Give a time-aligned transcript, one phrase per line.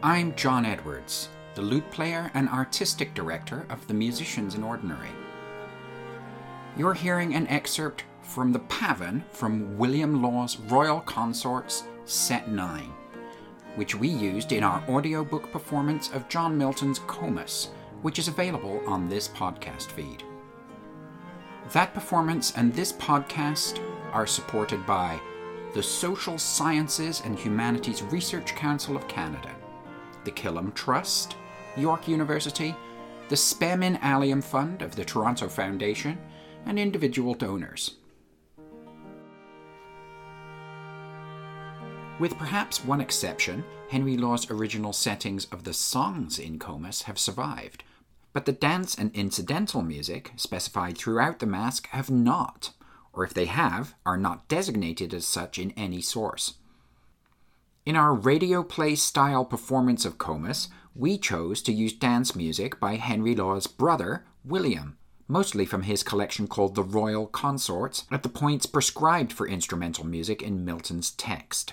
[0.00, 5.08] I'm John Edwards, the lute player and artistic director of the Musicians in Ordinary.
[6.76, 12.92] You're hearing an excerpt from the Pavan from William Lawes' Royal Consorts Set 9,
[13.74, 17.70] which we used in our audiobook performance of John Milton's Comus,
[18.02, 20.22] which is available on this podcast feed.
[21.72, 23.80] That performance and this podcast
[24.12, 25.20] are supported by
[25.74, 29.50] the Social Sciences and Humanities Research Council of Canada,
[30.28, 31.36] the Killam Trust,
[31.74, 32.76] York University,
[33.30, 36.18] the Spem Allium Fund of the Toronto Foundation,
[36.66, 37.94] and individual donors.
[42.18, 47.82] With perhaps one exception, Henry Lawes' original settings of the songs in Comus have survived,
[48.34, 52.72] but the dance and incidental music specified throughout the masque have not,
[53.14, 56.58] or if they have, are not designated as such in any source.
[57.88, 62.96] In our radio play style performance of Comus, we chose to use dance music by
[62.96, 68.66] Henry Lawes' brother, William, mostly from his collection called The Royal Consorts, at the points
[68.66, 71.72] prescribed for instrumental music in Milton's text.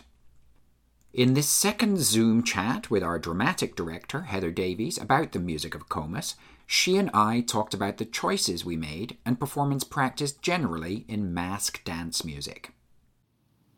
[1.11, 5.89] In this second Zoom chat with our dramatic director, Heather Davies, about the music of
[5.89, 6.35] Comus,
[6.65, 11.83] she and I talked about the choices we made and performance practice generally in masque
[11.83, 12.71] dance music.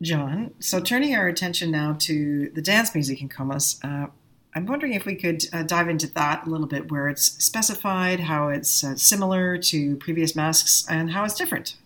[0.00, 4.06] John, so turning our attention now to the dance music in Comus, uh,
[4.54, 8.20] I'm wondering if we could uh, dive into that a little bit, where it's specified,
[8.20, 11.76] how it's uh, similar to previous masks, and how it's different.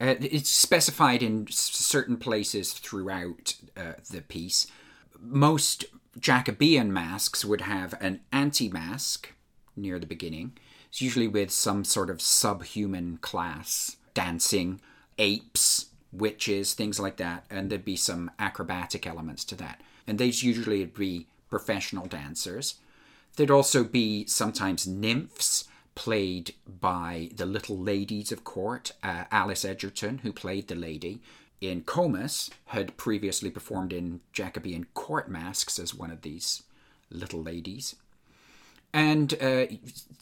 [0.00, 4.66] Uh, it's specified in certain places throughout uh, the piece.
[5.18, 5.86] Most
[6.18, 9.32] Jacobean masks would have an anti mask
[9.76, 10.56] near the beginning.
[10.88, 14.80] It's usually with some sort of subhuman class dancing,
[15.18, 19.80] apes, witches, things like that, and there'd be some acrobatic elements to that.
[20.06, 22.76] And these usually would be professional dancers.
[23.36, 25.64] There'd also be sometimes nymphs
[25.94, 28.92] played by the little ladies of court.
[29.02, 31.20] Uh, Alice Egerton, who played the lady
[31.60, 36.62] in Comus, had previously performed in Jacobean court masks as one of these
[37.10, 37.96] little ladies.
[38.92, 39.66] And uh,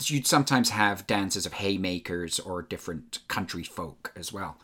[0.04, 4.56] you'd sometimes have dances of haymakers or different country folk as well.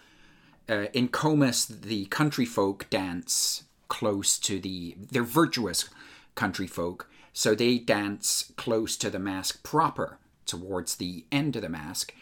[0.68, 4.96] Uh, in Comus, the country folk dance close to the.
[4.98, 5.88] They're virtuous
[6.34, 11.68] country folk, so they dance close to the mask proper towards the end of the
[11.68, 12.14] mask.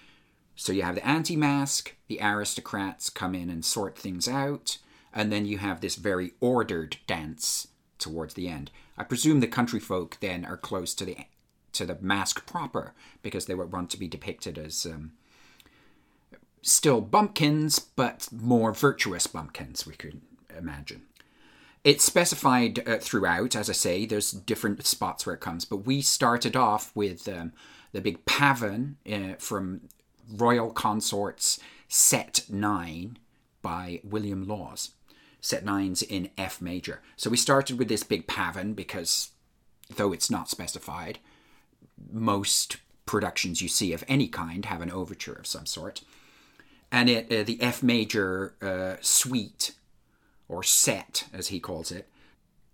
[0.54, 4.78] So you have the anti mask, the aristocrats come in and sort things out,
[5.12, 7.68] and then you have this very ordered dance
[7.98, 8.70] towards the end.
[8.96, 11.16] I presume the country folk then are close to the
[11.72, 15.12] to the masque proper because they would want to be depicted as um,
[16.66, 20.20] still bumpkins, but more virtuous bumpkins, we could
[20.56, 21.02] imagine.
[21.84, 26.02] It's specified uh, throughout, as I say, there's different spots where it comes, but we
[26.02, 27.52] started off with um,
[27.92, 29.82] the big pavan uh, from
[30.28, 33.18] Royal Consorts Set 9
[33.62, 34.90] by William Lawes.
[35.40, 37.00] Set 9's in F major.
[37.16, 39.30] So we started with this big pavan because,
[39.94, 41.20] though it's not specified,
[42.10, 46.02] most productions you see of any kind have an overture of some sort.
[46.92, 49.72] And it, uh, the F major uh, suite,
[50.48, 52.08] or set as he calls it,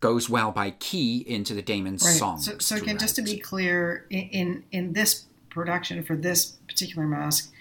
[0.00, 2.18] goes well by key into the Daemon's right.
[2.18, 2.40] song.
[2.40, 7.52] So, so again, just to be clear, in, in, this production for this particular masque,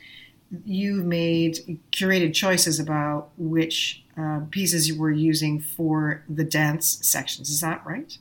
[0.66, 7.50] you made curated choices about which uh, pieces you were using for the dance sections.
[7.50, 8.18] Is that right?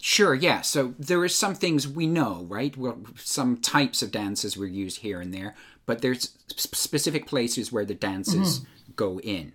[0.00, 0.62] Sure, yeah.
[0.62, 2.74] So there are some things we know, right?
[2.74, 5.54] Well, some types of dances were used here and there,
[5.86, 8.92] but there's specific places where the dances mm-hmm.
[8.96, 9.52] go in.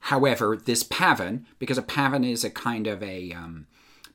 [0.00, 3.66] However, this pavan, because a pavan is a kind of a um,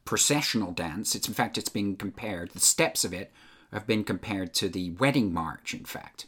[0.06, 2.52] processional dance, it's in fact it's been compared.
[2.52, 3.32] The steps of it
[3.72, 5.74] have been compared to the wedding march.
[5.74, 6.28] In fact,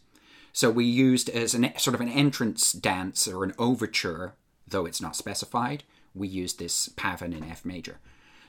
[0.51, 4.33] so we used as an sort of an entrance dance or an overture,
[4.67, 5.83] though it's not specified.
[6.13, 7.99] We used this pavan in F major.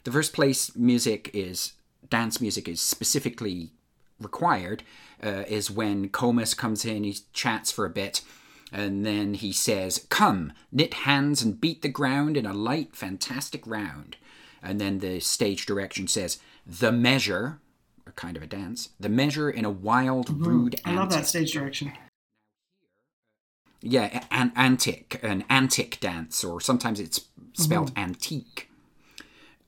[0.05, 1.73] The first place music is
[2.11, 3.73] dance music is specifically
[4.20, 4.82] required
[5.22, 8.20] uh, is when Comus comes in, he chats for a bit,
[8.72, 13.66] and then he says, Come, knit hands and beat the ground in a light, fantastic
[13.66, 14.16] round.
[14.62, 17.61] And then the stage direction says, The measure,
[18.06, 20.44] a kind of a dance, the measure in a wild, mm-hmm.
[20.44, 21.93] rude I love that stage direction.
[23.81, 27.20] Yeah, an antic, an antic dance, or sometimes it's
[27.52, 28.05] spelled mm-hmm.
[28.05, 28.70] antique.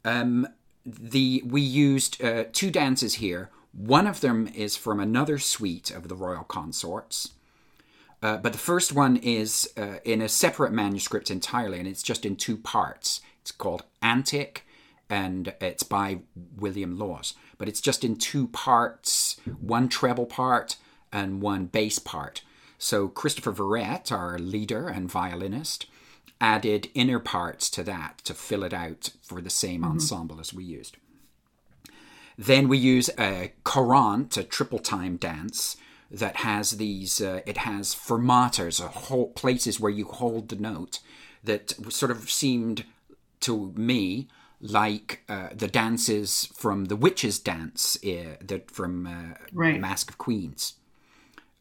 [0.06, 0.48] Um,
[0.86, 3.50] the we used uh, two dances here.
[3.76, 7.32] One of them is from another suite of the royal consorts,
[8.22, 12.24] uh, but the first one is uh, in a separate manuscript entirely, and it's just
[12.24, 13.20] in two parts.
[13.42, 14.66] It's called Antic,
[15.10, 16.20] and it's by
[16.56, 17.34] William Lawes.
[17.58, 20.76] But it's just in two parts one treble part
[21.12, 22.42] and one bass part.
[22.78, 25.86] So Christopher Verrette, our leader and violinist,
[26.40, 29.92] added inner parts to that to fill it out for the same mm-hmm.
[29.92, 30.96] ensemble as we used.
[32.38, 35.76] Then we use a courant, a triple time dance
[36.10, 37.20] that has these.
[37.20, 41.00] Uh, it has fermatas, a whole places where you hold the note
[41.42, 42.84] that sort of seemed
[43.40, 44.28] to me
[44.60, 49.80] like uh, the dances from the witches' dance uh, that from uh, right.
[49.80, 50.74] Masque of Queens,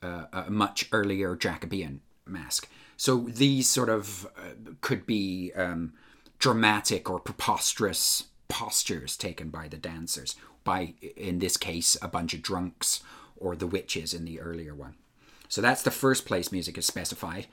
[0.02, 2.70] uh, a much earlier Jacobean mask.
[2.98, 5.94] So these sort of uh, could be um,
[6.40, 12.42] dramatic or preposterous postures taken by the dancers, by in this case a bunch of
[12.42, 13.02] drunks
[13.38, 14.96] or the witches in the earlier one.
[15.48, 17.48] So that's the first place music is specified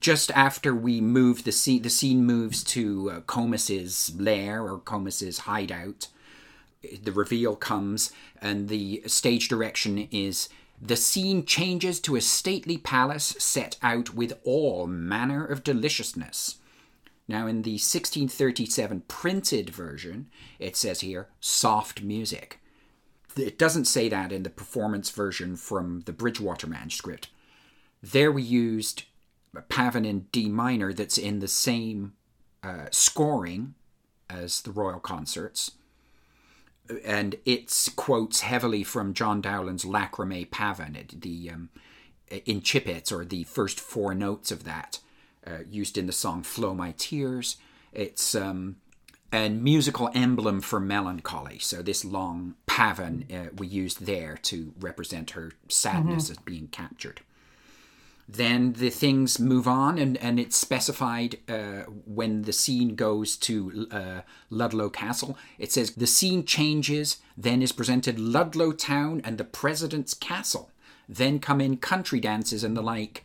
[0.00, 5.40] just after we move the scene, the scene moves to uh, Comus's lair or Comus's
[5.40, 6.08] hideout.
[7.02, 10.48] The reveal comes, and the stage direction is
[10.80, 16.56] the scene changes to a stately palace set out with all manner of deliciousness.
[17.28, 20.28] Now, in the 1637 printed version,
[20.58, 22.60] it says here soft music.
[23.36, 27.28] It doesn't say that in the performance version from the Bridgewater manuscript.
[28.02, 29.04] There we used
[29.54, 32.12] a Pavan in D minor that's in the same
[32.62, 33.74] uh, scoring
[34.30, 35.72] as the royal consorts.
[37.04, 41.70] And it quotes heavily from John Dowland's Lachrymæ Pavan, the um,
[42.44, 45.00] incipits or the first four notes of that,
[45.46, 47.56] uh, used in the song "Flow My Tears."
[47.92, 48.76] It's um,
[49.32, 51.58] a musical emblem for melancholy.
[51.58, 56.32] So this long pavan uh, we used there to represent her sadness mm-hmm.
[56.32, 57.20] as being captured
[58.28, 63.86] then the things move on and, and it's specified uh, when the scene goes to
[63.90, 64.20] uh,
[64.50, 65.38] Ludlow Castle.
[65.58, 70.70] It says the scene changes, then is presented Ludlow Town and the President's Castle.
[71.08, 73.24] Then come in country dances and the like.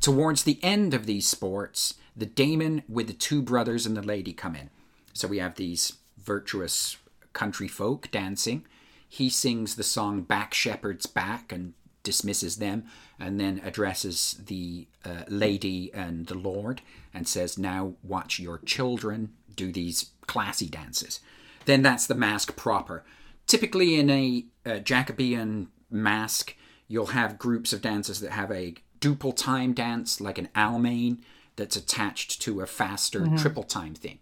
[0.00, 4.32] Towards the end of these sports, the Daemon with the two brothers and the lady
[4.32, 4.70] come in.
[5.12, 6.96] So we have these virtuous
[7.32, 8.64] country folk dancing.
[9.08, 12.84] He sings the song Back Shepherd's Back and dismisses them
[13.18, 16.80] and then addresses the uh, lady and the lord
[17.12, 21.20] and says, Now watch your children do these classy dances.
[21.64, 23.04] Then that's the mask proper.
[23.46, 26.56] Typically, in a, a Jacobean mask,
[26.88, 31.18] you'll have groups of dancers that have a duple time dance, like an Almain,
[31.56, 33.36] that's attached to a faster mm-hmm.
[33.36, 34.18] triple time thing.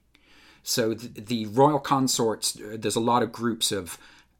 [0.62, 3.98] So the, the royal consorts, uh, there's a lot of groups of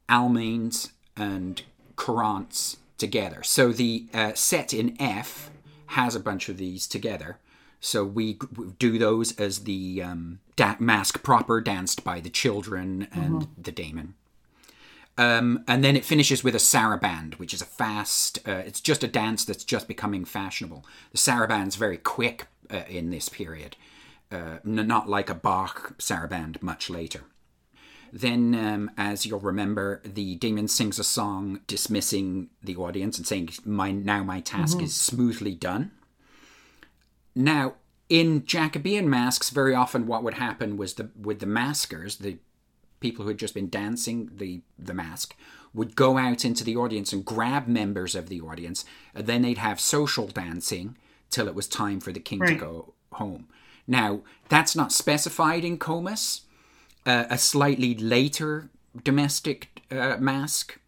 [0.09, 1.61] Almains and
[1.97, 3.43] Courants together.
[3.43, 5.51] So the uh, set in F
[5.87, 7.37] has a bunch of these together.
[7.79, 8.39] So we
[8.79, 13.61] do those as the um, da- mask proper danced by the children and mm-hmm.
[13.61, 14.15] the Daemon.
[15.17, 18.39] Um, and then it finishes with a saraband, which is a fast.
[18.47, 20.85] Uh, it's just a dance that's just becoming fashionable.
[21.11, 23.77] The saraband's very quick uh, in this period,
[24.31, 27.21] uh, not like a Bach saraband much later.
[28.11, 33.49] Then, um, as you'll remember, the demon sings a song dismissing the audience and saying,
[33.65, 34.85] "My now my task mm-hmm.
[34.85, 35.91] is smoothly done."
[37.35, 37.73] Now,
[38.07, 42.37] in Jacobean masks, very often what would happen was the with the maskers, the
[43.05, 45.35] people who had just been dancing the the mask,
[45.77, 48.79] would go out into the audience and grab members of the audience,
[49.13, 50.97] and then they'd have social dancing
[51.29, 52.49] till it was time for the king right.
[52.49, 53.47] to go home.
[53.85, 56.41] Now, that's not specified in Comus,
[57.05, 58.69] uh, a slightly later
[59.03, 60.79] domestic uh, mask,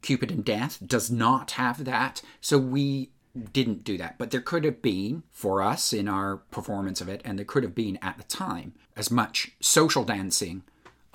[0.00, 2.22] Cupid and Death, does not have that.
[2.40, 3.10] So we
[3.52, 4.16] didn't do that.
[4.16, 7.64] But there could have been, for us in our performance of it, and there could
[7.64, 10.62] have been at the time, as much social dancing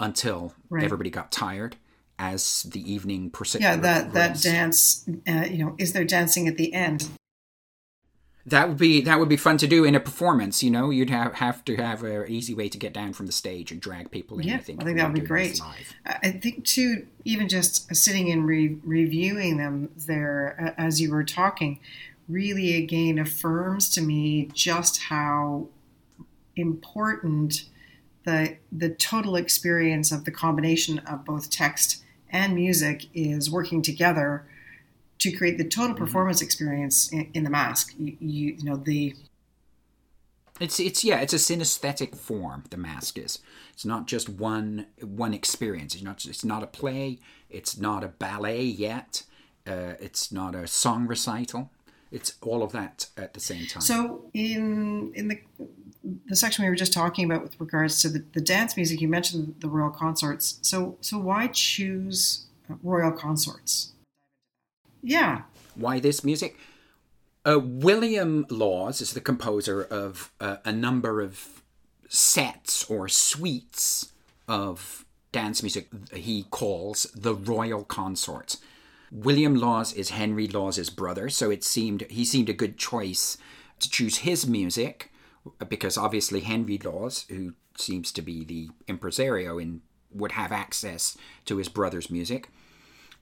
[0.03, 0.83] until right.
[0.83, 1.77] everybody got tired
[2.19, 3.63] as the evening proceeded.
[3.63, 7.09] Yeah, that, that dance, uh, you know, is there dancing at the end?
[8.45, 10.61] that would be that would be fun to do in a performance.
[10.61, 13.31] You know, you'd have have to have an easy way to get down from the
[13.31, 14.47] stage and drag people in.
[14.47, 15.61] Yeah, I think, I think that would be great.
[16.05, 21.79] I think too, even just sitting and re- reviewing them there as you were talking,
[22.27, 25.67] really again affirms to me just how
[26.57, 27.63] important
[28.25, 34.45] the the total experience of the combination of both text and music is working together
[35.19, 36.03] to create the total mm-hmm.
[36.03, 36.45] performance mm-hmm.
[36.45, 37.93] experience in, in, the mask.
[37.97, 39.15] You, you, you know the.
[40.59, 42.63] It's it's yeah it's a synesthetic form.
[42.69, 43.39] The mask is.
[43.73, 45.95] It's not just one one experience.
[45.95, 47.19] It's not it's not a play.
[47.49, 49.23] It's not a ballet yet.
[49.65, 51.71] Uh, it's not a song recital.
[52.11, 53.81] It's all of that at the same time.
[53.81, 55.39] So in in the
[56.03, 59.07] the section we were just talking about with regards to the, the dance music, you
[59.07, 60.59] mentioned the royal consorts.
[60.61, 62.45] So, so why choose
[62.81, 63.93] royal consorts?
[65.01, 65.43] Yeah.
[65.75, 66.57] Why this music?
[67.45, 71.61] Uh, William Lawes is the composer of uh, a number of
[72.07, 74.11] sets or suites
[74.47, 78.59] of dance music he calls the royal consorts.
[79.11, 83.37] William Lawes is Henry Lawes's brother, so it seemed he seemed a good choice
[83.79, 85.11] to choose his music
[85.67, 89.81] because obviously Henry Lawes, who seems to be the impresario in
[90.13, 92.49] would have access to his brother's music.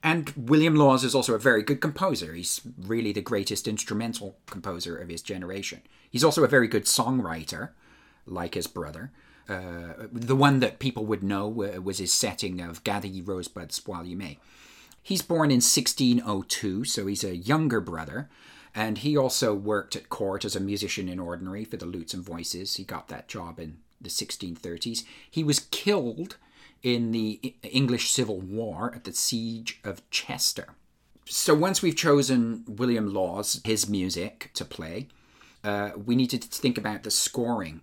[0.02, 2.34] And William Lawes is also a very good composer.
[2.34, 5.82] He's really the greatest instrumental composer of his generation.
[6.10, 7.70] He's also a very good songwriter,
[8.26, 9.12] like his brother.
[9.48, 14.04] Uh, the one that people would know was his setting of Gather Ye Rosebuds While
[14.04, 14.38] You May.
[15.02, 18.28] He's born in 1602, so he's a younger brother.
[18.74, 22.24] And he also worked at court as a musician in ordinary for the lutes and
[22.24, 22.76] voices.
[22.76, 25.04] He got that job in the 1630s.
[25.30, 26.36] He was killed
[26.82, 30.74] in the English Civil War at the Siege of Chester.
[31.26, 35.08] So once we've chosen William Lawes, his music to play,
[35.62, 37.80] uh, we needed to think about the scoring.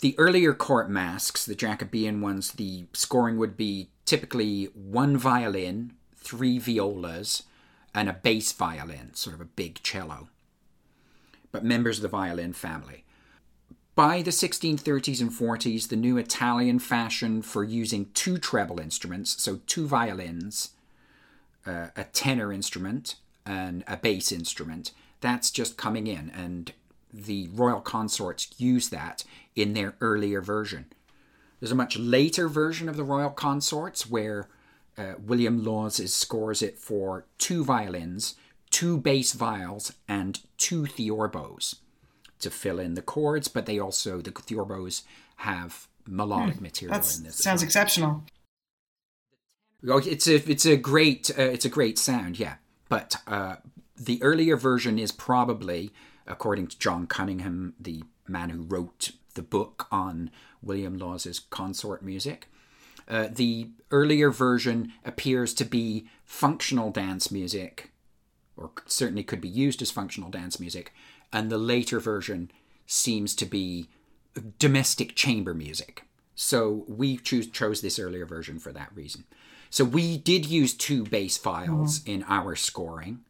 [0.00, 6.58] The earlier court masks, the Jacobean ones, the scoring would be typically one violin, three
[6.58, 7.42] violas,
[7.94, 10.28] and a bass violin, sort of a big cello,
[11.52, 13.04] but members of the violin family.
[13.94, 19.60] By the 1630s and 40s, the new Italian fashion for using two treble instruments, so
[19.66, 20.70] two violins,
[21.66, 26.72] uh, a tenor instrument, and a bass instrument, that's just coming in, and
[27.12, 29.24] the royal consorts use that
[29.56, 30.86] in their earlier version.
[31.58, 34.48] There's a much later version of the royal consorts where
[34.98, 38.34] uh, William Lawes scores it for two violins,
[38.70, 41.76] two bass viols, and two theorbos
[42.40, 45.02] to fill in the chords, but they also, the theorbos
[45.36, 47.36] have melodic hmm, material in this.
[47.36, 48.24] Sounds exceptional.
[49.88, 52.56] Oh, it's a it's a great uh, it's a great sound, yeah.
[52.88, 53.56] But uh,
[53.96, 55.92] the earlier version is probably,
[56.26, 60.30] according to John Cunningham, the man who wrote the book on
[60.62, 62.48] William Lawes's consort music.
[63.08, 67.90] Uh, the earlier version appears to be functional dance music,
[68.56, 70.92] or certainly could be used as functional dance music,
[71.32, 72.50] and the later version
[72.86, 73.88] seems to be
[74.58, 76.04] domestic chamber music.
[76.34, 79.24] So we choose, chose this earlier version for that reason.
[79.70, 82.10] So we did use two bass viols mm-hmm.
[82.10, 83.20] in our scoring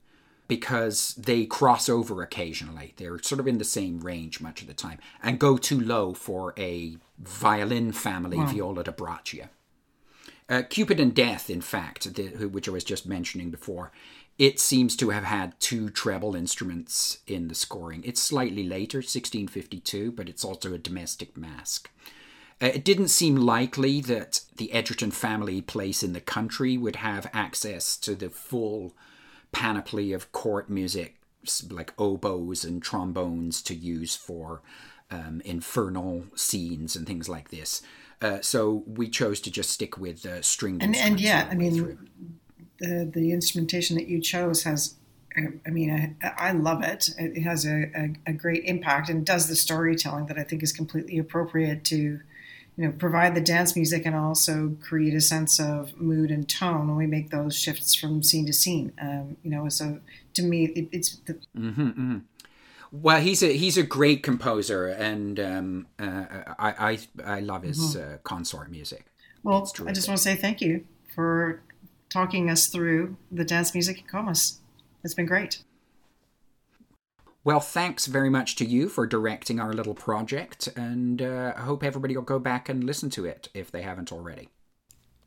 [0.46, 2.94] because they cross over occasionally.
[2.96, 6.14] They're sort of in the same range much of the time and go too low
[6.14, 9.48] for a violin family viola da braccio.
[10.48, 13.92] Uh, Cupid and Death, in fact, the, which I was just mentioning before,
[14.38, 18.02] it seems to have had two treble instruments in the scoring.
[18.04, 21.90] It's slightly later, 1652, but it's also a domestic masque.
[22.62, 27.30] Uh, it didn't seem likely that the Egerton family place in the country would have
[27.32, 28.94] access to the full
[29.52, 31.16] panoply of court music,
[31.70, 34.62] like oboes and trombones, to use for
[35.10, 37.82] um, infernal scenes and things like this.
[38.20, 41.98] Uh, so we chose to just stick with uh, stringed and, and yeah, I mean,
[42.78, 44.94] the the instrumentation that you chose has.
[45.36, 47.10] I mean, I, I love it.
[47.16, 50.72] It has a, a, a, great impact and does the storytelling that I think is
[50.72, 52.20] completely appropriate to, you
[52.76, 56.96] know, provide the dance music and also create a sense of mood and tone when
[56.96, 58.92] we make those shifts from scene to scene.
[59.00, 60.00] Um, you know, so
[60.34, 62.18] to me, it, it's the, mm-hmm, mm-hmm.
[62.90, 66.24] Well, he's a he's a great composer, and um, uh,
[66.58, 68.14] I, I I love his mm-hmm.
[68.14, 69.06] uh, consort music.
[69.42, 71.62] Well, I just want to say thank you for
[72.08, 74.60] talking us through the dance music at Comus.
[75.04, 75.62] It's been great.
[77.44, 81.84] Well, thanks very much to you for directing our little project, and uh, I hope
[81.84, 84.48] everybody will go back and listen to it if they haven't already.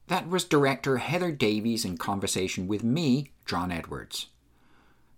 [0.07, 4.27] That was director Heather Davies in conversation with me, John Edwards.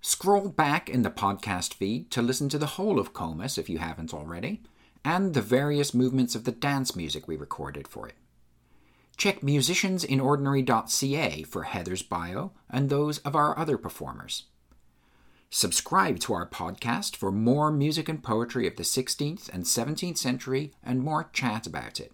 [0.06, 3.78] Scroll back in the podcast feed to listen to the whole of Comus if you
[3.78, 4.62] haven't already,
[5.06, 8.16] and the various movements of the dance music we recorded for it.
[9.16, 14.44] Check musiciansinordinary.ca for Heather's bio and those of our other performers.
[15.50, 20.74] Subscribe to our podcast for more music and poetry of the 16th and 17th century
[20.84, 22.12] and more chat about it.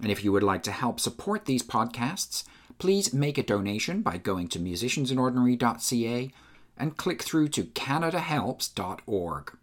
[0.00, 2.44] And if you would like to help support these podcasts,
[2.78, 6.32] please make a donation by going to musiciansinordinary.ca
[6.76, 9.56] and click through to canadahelps.org.